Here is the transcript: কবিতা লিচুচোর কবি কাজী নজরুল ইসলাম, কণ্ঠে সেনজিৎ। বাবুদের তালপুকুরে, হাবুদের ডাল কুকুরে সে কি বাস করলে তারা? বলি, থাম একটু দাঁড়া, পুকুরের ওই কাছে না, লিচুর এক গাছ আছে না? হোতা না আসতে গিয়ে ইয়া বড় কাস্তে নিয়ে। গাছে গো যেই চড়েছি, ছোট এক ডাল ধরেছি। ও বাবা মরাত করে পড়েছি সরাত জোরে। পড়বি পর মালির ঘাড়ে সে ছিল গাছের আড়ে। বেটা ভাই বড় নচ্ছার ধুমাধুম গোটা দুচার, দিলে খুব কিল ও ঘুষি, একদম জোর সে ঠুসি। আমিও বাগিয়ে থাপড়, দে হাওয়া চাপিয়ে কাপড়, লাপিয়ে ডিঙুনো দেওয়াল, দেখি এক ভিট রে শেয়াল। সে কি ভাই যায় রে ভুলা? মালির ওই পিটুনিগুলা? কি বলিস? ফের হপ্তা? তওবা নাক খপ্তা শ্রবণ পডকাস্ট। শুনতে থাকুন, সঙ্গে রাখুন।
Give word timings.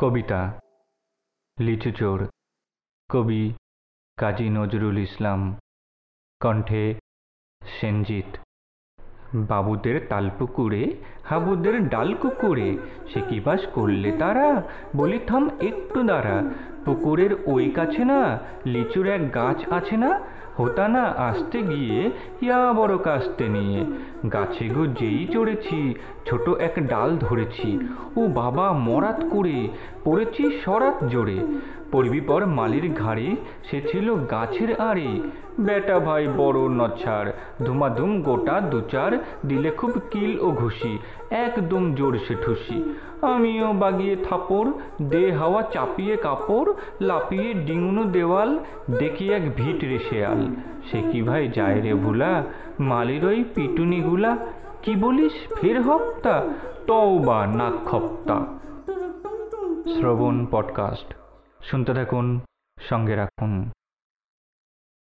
কবিতা 0.00 0.60
লিচুচোর 1.60 2.28
কবি 3.08 3.52
কাজী 4.16 4.48
নজরুল 4.48 4.98
ইসলাম, 4.98 5.56
কণ্ঠে 6.40 6.94
সেনজিৎ। 7.80 8.38
বাবুদের 9.34 10.06
তালপুকুরে, 10.08 10.96
হাবুদের 11.24 11.88
ডাল 11.88 12.14
কুকুরে 12.14 12.78
সে 13.12 13.20
কি 13.20 13.40
বাস 13.40 13.66
করলে 13.66 14.12
তারা? 14.12 14.62
বলি, 14.96 15.18
থাম 15.18 15.50
একটু 15.60 16.02
দাঁড়া, 16.02 16.42
পুকুরের 16.84 17.30
ওই 17.46 17.70
কাছে 17.70 18.04
না, 18.04 18.38
লিচুর 18.66 19.06
এক 19.06 19.34
গাছ 19.34 19.72
আছে 19.72 19.96
না? 19.96 20.20
হোতা 20.60 20.88
না 20.88 21.04
আসতে 21.28 21.62
গিয়ে 21.62 22.10
ইয়া 22.42 22.72
বড় 22.72 22.98
কাস্তে 22.98 23.48
নিয়ে। 23.48 23.84
গাছে 24.32 24.68
গো 24.68 24.86
যেই 24.86 25.26
চড়েছি, 25.32 25.94
ছোট 26.26 26.48
এক 26.48 26.74
ডাল 26.88 27.16
ধরেছি। 27.16 27.78
ও 28.16 28.26
বাবা 28.26 28.72
মরাত 28.72 29.24
করে 29.30 29.68
পড়েছি 30.04 30.60
সরাত 30.64 31.04
জোরে। 31.04 31.38
পড়বি 31.92 32.20
পর 32.20 32.46
মালির 32.46 32.94
ঘাড়ে 32.94 33.36
সে 33.70 33.80
ছিল 33.80 34.14
গাছের 34.14 34.80
আড়ে। 34.80 35.20
বেটা 35.60 35.98
ভাই 35.98 36.26
বড় 36.36 36.68
নচ্ছার 36.68 37.32
ধুমাধুম 37.64 38.22
গোটা 38.22 38.60
দুচার, 38.60 39.12
দিলে 39.46 39.70
খুব 39.70 39.92
কিল 40.10 40.40
ও 40.40 40.50
ঘুষি, 40.50 40.98
একদম 41.30 41.94
জোর 41.94 42.18
সে 42.28 42.34
ঠুসি। 42.44 42.78
আমিও 43.22 43.72
বাগিয়ে 43.72 44.16
থাপড়, 44.16 44.70
দে 45.02 45.32
হাওয়া 45.32 45.62
চাপিয়ে 45.62 46.16
কাপড়, 46.16 46.72
লাপিয়ে 47.00 47.54
ডিঙুনো 47.66 48.04
দেওয়াল, 48.04 48.58
দেখি 48.98 49.32
এক 49.32 49.44
ভিট 49.56 49.84
রে 49.84 49.98
শেয়াল। 50.10 50.40
সে 50.90 51.02
কি 51.12 51.22
ভাই 51.22 51.48
যায় 51.48 51.82
রে 51.82 51.94
ভুলা? 51.94 52.44
মালির 52.80 53.24
ওই 53.24 53.44
পিটুনিগুলা? 53.54 54.36
কি 54.82 54.96
বলিস? 54.96 55.32
ফের 55.60 55.82
হপ্তা? 55.82 56.48
তওবা 56.86 57.46
নাক 57.46 57.72
খপ্তা 57.84 58.60
শ্রবণ 59.96 60.46
পডকাস্ট। 60.50 61.14
শুনতে 61.64 61.94
থাকুন, 61.94 62.40
সঙ্গে 62.80 63.16
রাখুন। 63.16 63.70